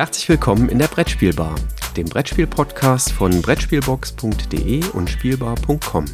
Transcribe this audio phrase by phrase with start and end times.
[0.00, 1.54] Herzlich willkommen in der Brettspielbar,
[1.94, 6.06] dem Brettspiel-Podcast von Brettspielbox.de und Spielbar.com.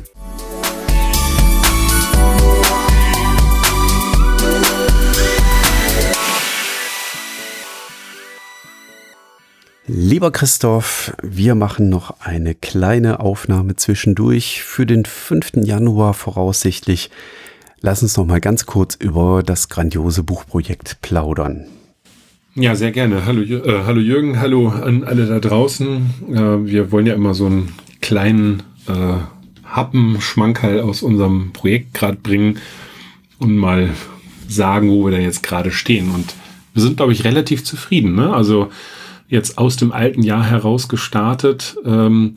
[9.86, 15.58] Lieber Christoph, wir machen noch eine kleine Aufnahme zwischendurch für den 5.
[15.58, 17.12] Januar voraussichtlich.
[17.82, 21.68] Lass uns noch mal ganz kurz über das grandiose Buchprojekt plaudern.
[22.58, 23.26] Ja, sehr gerne.
[23.26, 26.14] Hallo, äh, hallo Jürgen, hallo an alle da draußen.
[26.30, 29.18] Äh, wir wollen ja immer so einen kleinen äh,
[29.62, 32.56] Happen, Schmankerl aus unserem Projekt gerade bringen
[33.38, 33.90] und mal
[34.48, 36.10] sagen, wo wir da jetzt gerade stehen.
[36.10, 36.34] Und
[36.72, 38.14] wir sind, glaube ich, relativ zufrieden.
[38.14, 38.32] Ne?
[38.32, 38.70] Also
[39.28, 42.32] jetzt aus dem alten Jahr heraus gestartet, ähm,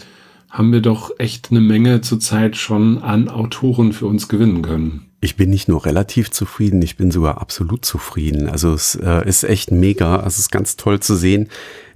[0.49, 5.08] haben wir doch echt eine Menge zurzeit schon an Autoren für uns gewinnen können.
[5.21, 8.47] Ich bin nicht nur relativ zufrieden, ich bin sogar absolut zufrieden.
[8.47, 10.15] Also es äh, ist echt mega.
[10.17, 11.49] Also es ist ganz toll zu sehen,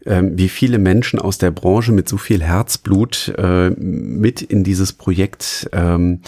[0.06, 4.92] ähm, wie viele Menschen aus der Branche mit so viel Herzblut äh, mit in dieses
[4.92, 6.20] Projekt ähm,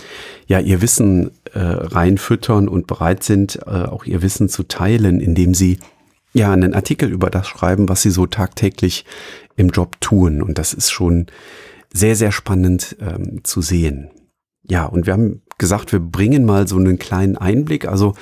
[0.48, 5.54] ja ihr Wissen äh, reinfüttern und bereit sind, äh, auch ihr Wissen zu teilen, indem
[5.54, 5.80] sie
[6.34, 9.06] ja einen Artikel über das schreiben, was sie so tagtäglich
[9.58, 10.42] im Job tun.
[10.42, 11.28] Und das ist schon
[11.94, 14.10] sehr, sehr spannend ähm, zu sehen.
[14.68, 17.88] Ja, und wir haben gesagt, wir bringen mal so einen kleinen Einblick.
[17.88, 18.14] Also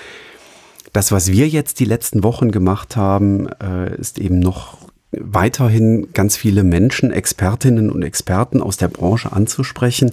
[0.92, 4.78] das, was wir jetzt die letzten Wochen gemacht haben, äh, ist eben noch
[5.12, 10.11] weiterhin ganz viele Menschen, Expertinnen und Experten aus der Branche anzusprechen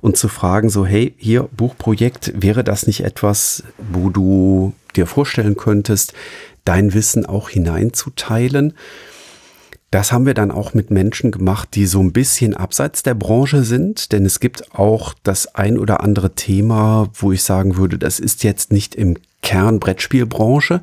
[0.00, 5.56] und zu fragen, so, hey, hier Buchprojekt, wäre das nicht etwas, wo du dir vorstellen
[5.56, 6.12] könntest,
[6.64, 8.74] dein Wissen auch hineinzuteilen?
[9.94, 13.62] Das haben wir dann auch mit Menschen gemacht, die so ein bisschen abseits der Branche
[13.62, 18.18] sind, denn es gibt auch das ein oder andere Thema, wo ich sagen würde, das
[18.18, 20.82] ist jetzt nicht im Kern Brettspielbranche,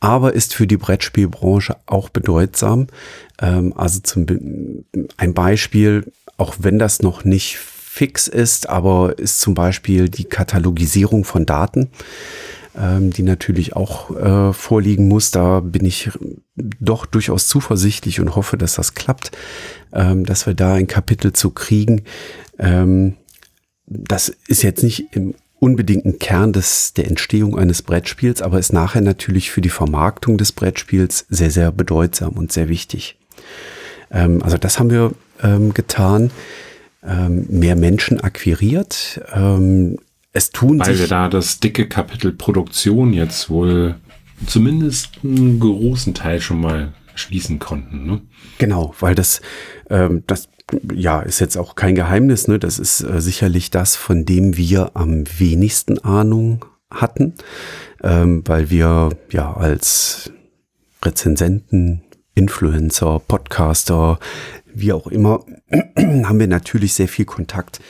[0.00, 2.86] aber ist für die Brettspielbranche auch bedeutsam.
[3.42, 4.24] Ähm, also zum,
[5.18, 11.24] ein Beispiel, auch wenn das noch nicht fix ist, aber ist zum Beispiel die Katalogisierung
[11.24, 11.90] von Daten
[12.78, 15.30] ähm, die natürlich auch äh, vorliegen muss.
[15.30, 16.10] Da bin ich
[16.54, 19.32] doch durchaus zuversichtlich und hoffe, dass das klappt,
[19.92, 22.02] ähm, dass wir da ein Kapitel zu kriegen.
[22.58, 23.16] Ähm,
[23.86, 29.02] das ist jetzt nicht im unbedingten Kern des, der Entstehung eines Brettspiels, aber ist nachher
[29.02, 33.18] natürlich für die Vermarktung des Brettspiels sehr, sehr bedeutsam und sehr wichtig.
[34.10, 36.30] Ähm, also das haben wir ähm, getan,
[37.06, 39.98] ähm, mehr Menschen akquiriert, ähm,
[40.32, 41.00] es tun Weil sich.
[41.00, 43.96] wir da das dicke Kapitel Produktion jetzt wohl
[44.46, 48.06] zumindest einen großen Teil schon mal schließen konnten.
[48.06, 48.20] Ne?
[48.58, 49.40] Genau, weil das,
[49.90, 50.48] ähm, das
[50.94, 52.58] ja, ist jetzt auch kein Geheimnis, ne?
[52.58, 57.34] Das ist äh, sicherlich das, von dem wir am wenigsten Ahnung hatten,
[58.02, 60.32] ähm, weil wir ja als
[61.04, 62.02] Rezensenten,
[62.34, 64.18] Influencer, Podcaster,
[64.72, 65.44] wie auch immer,
[65.96, 67.80] haben wir natürlich sehr viel Kontakt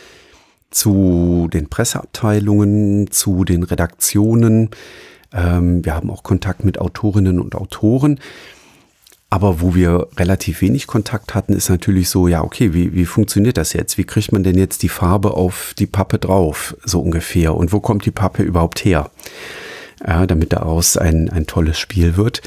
[0.70, 4.70] zu den Presseabteilungen, zu den Redaktionen.
[5.32, 8.20] Ähm, wir haben auch Kontakt mit Autorinnen und Autoren.
[9.32, 13.56] Aber wo wir relativ wenig Kontakt hatten, ist natürlich so, ja, okay, wie, wie funktioniert
[13.56, 13.96] das jetzt?
[13.96, 17.54] Wie kriegt man denn jetzt die Farbe auf die Pappe drauf, so ungefähr?
[17.54, 19.10] Und wo kommt die Pappe überhaupt her?
[20.04, 22.42] Ja, damit daraus ein, ein tolles Spiel wird.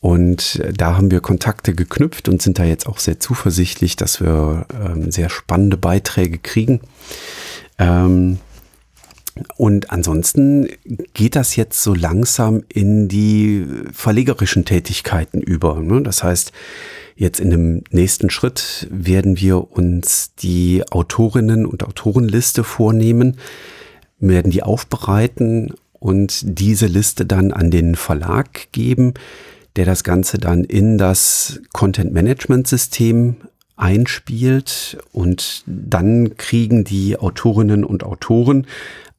[0.00, 4.66] Und da haben wir Kontakte geknüpft und sind da jetzt auch sehr zuversichtlich, dass wir
[4.72, 6.80] ähm, sehr spannende Beiträge kriegen.
[7.78, 8.38] Ähm,
[9.56, 10.68] und ansonsten
[11.14, 15.80] geht das jetzt so langsam in die verlegerischen Tätigkeiten über.
[15.80, 16.02] Ne?
[16.02, 16.52] Das heißt,
[17.16, 23.36] jetzt in dem nächsten Schritt werden wir uns die Autorinnen und Autorenliste vornehmen,
[24.18, 29.14] werden die aufbereiten und diese Liste dann an den Verlag geben,
[29.76, 33.36] der das Ganze dann in das Content Management System
[33.78, 38.66] einspielt und dann kriegen die Autorinnen und Autoren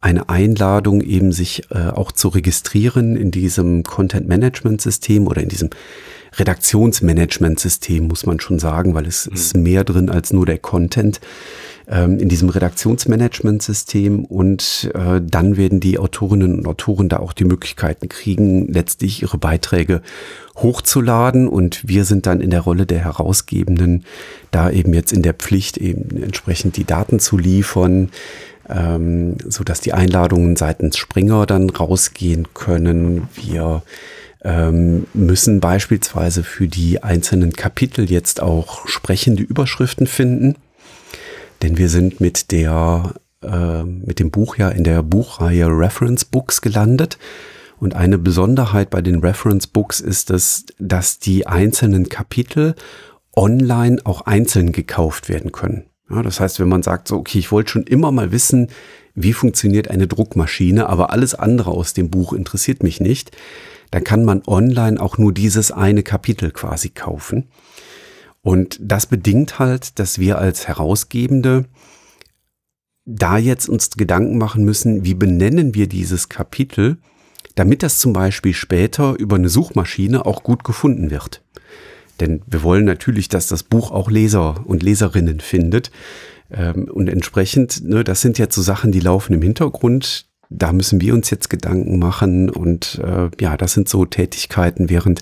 [0.01, 5.49] eine Einladung, eben sich äh, auch zu registrieren in diesem Content Management System oder in
[5.49, 5.69] diesem
[6.37, 9.33] Redaktionsmanagement System, muss man schon sagen, weil es mhm.
[9.33, 11.19] ist mehr drin als nur der Content
[11.89, 17.45] ähm, in diesem Redaktionsmanagement-System und äh, dann werden die Autorinnen und Autoren da auch die
[17.45, 20.01] Möglichkeiten kriegen, letztlich ihre Beiträge
[20.55, 24.05] hochzuladen und wir sind dann in der Rolle der Herausgebenden
[24.51, 28.09] da eben jetzt in der Pflicht eben entsprechend die Daten zu liefern,
[28.69, 33.29] ähm, so dass die Einladungen seitens Springer dann rausgehen können.
[33.35, 33.81] Wir
[34.43, 40.55] ähm, müssen beispielsweise für die einzelnen Kapitel jetzt auch sprechende Überschriften finden.
[41.61, 43.13] Denn wir sind mit der,
[43.43, 47.17] äh, mit dem Buch ja in der Buchreihe Reference Books gelandet.
[47.79, 52.75] Und eine Besonderheit bei den Reference Books ist es, dass die einzelnen Kapitel
[53.35, 55.85] online auch einzeln gekauft werden können.
[56.09, 58.69] Ja, das heißt, wenn man sagt, so, okay, ich wollte schon immer mal wissen,
[59.15, 63.31] wie funktioniert eine Druckmaschine, aber alles andere aus dem Buch interessiert mich nicht,
[63.91, 67.49] dann kann man online auch nur dieses eine Kapitel quasi kaufen.
[68.41, 71.65] Und das bedingt halt, dass wir als Herausgebende
[73.05, 76.97] da jetzt uns Gedanken machen müssen, wie benennen wir dieses Kapitel,
[77.55, 81.41] damit das zum Beispiel später über eine Suchmaschine auch gut gefunden wird.
[82.19, 85.91] Denn wir wollen natürlich, dass das Buch auch Leser und Leserinnen findet.
[86.51, 90.27] Ähm, und entsprechend, ne, das sind jetzt so Sachen, die laufen im Hintergrund.
[90.49, 92.49] Da müssen wir uns jetzt Gedanken machen.
[92.49, 95.21] Und äh, ja, das sind so Tätigkeiten, während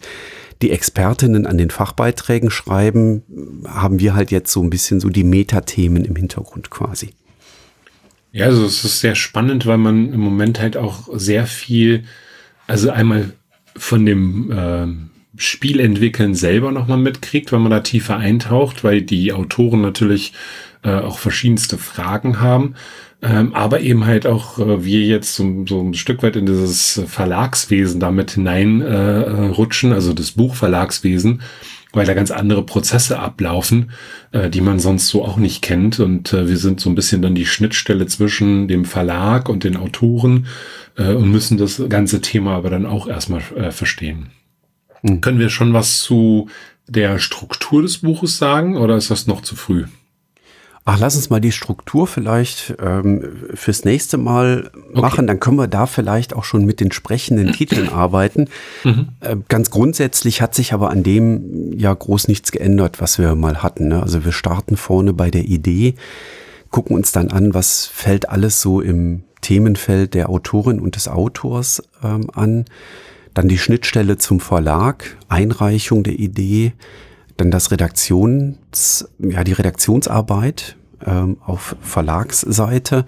[0.61, 3.23] die Expertinnen an den Fachbeiträgen schreiben,
[3.67, 7.11] haben wir halt jetzt so ein bisschen so die Metathemen im Hintergrund quasi.
[8.31, 12.03] Ja, also es ist sehr spannend, weil man im Moment halt auch sehr viel,
[12.67, 13.33] also einmal
[13.75, 14.87] von dem äh,
[15.39, 20.33] Spielentwickeln selber nochmal mitkriegt, wenn man da tiefer eintaucht, weil die Autoren natürlich
[20.83, 22.75] äh, auch verschiedenste Fragen haben.
[23.21, 27.01] Ähm, aber eben halt auch äh, wir jetzt so, so ein Stück weit in dieses
[27.07, 31.41] Verlagswesen damit hineinrutschen, äh, also das Buchverlagswesen
[31.93, 33.91] weil da ganz andere Prozesse ablaufen,
[34.31, 35.99] äh, die man sonst so auch nicht kennt.
[35.99, 39.77] Und äh, wir sind so ein bisschen dann die Schnittstelle zwischen dem Verlag und den
[39.77, 40.47] Autoren
[40.95, 44.29] äh, und müssen das ganze Thema aber dann auch erstmal äh, verstehen.
[45.01, 45.21] Mhm.
[45.21, 46.49] Können wir schon was zu
[46.87, 49.85] der Struktur des Buches sagen oder ist das noch zu früh?
[50.89, 55.01] Ach, lass uns mal die Struktur vielleicht ähm, fürs nächste Mal okay.
[55.01, 55.27] machen.
[55.27, 58.45] Dann können wir da vielleicht auch schon mit den sprechenden Titeln arbeiten.
[58.85, 59.09] Mhm.
[59.19, 63.61] Äh, ganz grundsätzlich hat sich aber an dem ja groß nichts geändert, was wir mal
[63.61, 63.89] hatten.
[63.89, 64.01] Ne?
[64.01, 65.95] Also wir starten vorne bei der Idee,
[66.71, 71.83] gucken uns dann an, was fällt alles so im Themenfeld der Autorin und des Autors
[72.01, 72.63] ähm, an.
[73.33, 76.71] Dann die Schnittstelle zum Verlag, Einreichung der Idee,
[77.35, 83.05] dann das Redaktions, ja, die Redaktionsarbeit ähm, auf Verlagsseite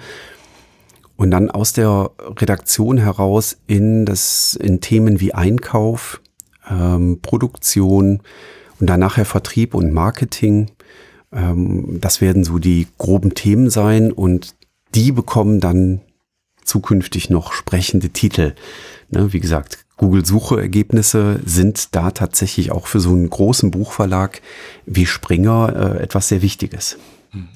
[1.16, 6.22] und dann aus der Redaktion heraus in das, in Themen wie Einkauf,
[6.70, 8.22] ähm, Produktion
[8.80, 10.72] und dann nachher Vertrieb und Marketing.
[11.34, 14.56] Ähm, das werden so die groben Themen sein und
[14.96, 16.02] die bekommen dann
[16.64, 18.56] zukünftig noch sprechende Titel.
[19.10, 24.42] Ne, wie gesagt, Google-Suchergebnisse sind da tatsächlich auch für so einen großen Buchverlag
[24.86, 26.98] wie Springer äh, etwas sehr Wichtiges.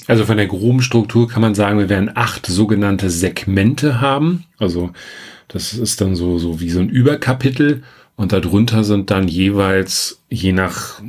[0.08, 4.46] Also von der groben Struktur kann man sagen, wir werden acht sogenannte Segmente haben.
[4.58, 4.92] Also
[5.48, 7.84] das ist dann so, so wie so ein Überkapitel
[8.16, 11.02] und darunter sind dann jeweils je nach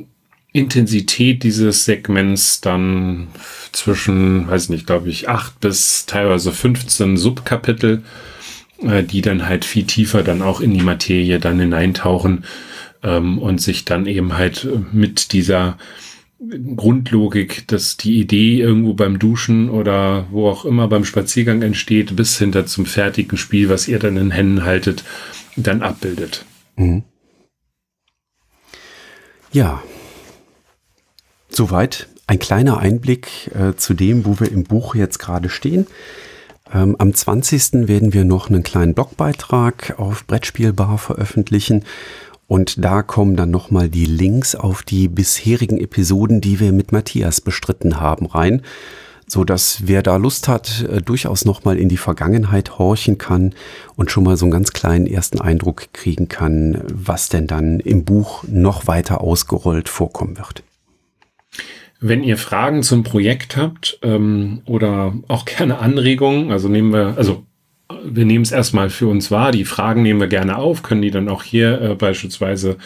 [0.52, 3.28] Intensität dieses Segments dann
[3.72, 8.02] zwischen, weiß nicht, glaube ich, acht bis teilweise 15 Subkapitel
[8.82, 12.44] äh, die dann halt viel tiefer dann auch in die Materie dann hineintauchen
[13.02, 15.78] ähm, und sich dann eben halt mit dieser
[16.76, 22.38] Grundlogik, dass die Idee irgendwo beim Duschen oder wo auch immer beim Spaziergang entsteht, bis
[22.38, 25.04] hinter zum fertigen Spiel, was ihr dann in Händen haltet,
[25.56, 26.44] dann abbildet.
[26.76, 27.02] Mhm.
[29.52, 29.82] Ja,
[31.48, 35.86] soweit ein kleiner Einblick äh, zu dem, wo wir im Buch jetzt gerade stehen.
[36.72, 37.86] Ähm, am 20.
[37.88, 41.84] werden wir noch einen kleinen Blogbeitrag auf Brettspielbar veröffentlichen.
[42.46, 47.40] Und da kommen dann nochmal die Links auf die bisherigen Episoden, die wir mit Matthias
[47.40, 48.62] bestritten haben, rein.
[49.26, 53.54] So dass wer da Lust hat, äh, durchaus nochmal in die Vergangenheit horchen kann
[53.96, 58.04] und schon mal so einen ganz kleinen ersten Eindruck kriegen kann, was denn dann im
[58.04, 60.62] Buch noch weiter ausgerollt vorkommen wird.
[62.00, 67.46] Wenn ihr Fragen zum Projekt habt ähm, oder auch gerne Anregungen, also nehmen wir, also
[68.04, 71.10] wir nehmen es erstmal für uns wahr, die Fragen nehmen wir gerne auf, können die
[71.10, 72.76] dann auch hier äh, beispielsweise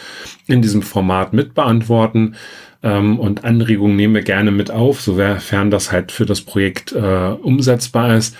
[0.47, 2.35] in diesem Format mit beantworten.
[2.83, 7.35] Ähm, und Anregungen nehmen wir gerne mit auf, sofern das halt für das Projekt äh,
[7.41, 8.35] umsetzbar ist.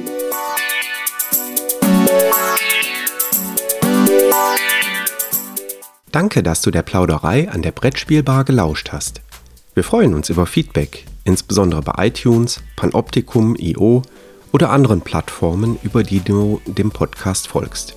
[6.13, 9.23] Danke, dass du der Plauderei an der Brettspielbar gelauscht hast.
[9.75, 14.03] Wir freuen uns über Feedback, insbesondere bei iTunes, Panoptikum, IO
[14.53, 17.97] oder anderen Plattformen, über die du dem Podcast folgst.